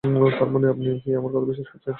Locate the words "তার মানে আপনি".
0.03-0.89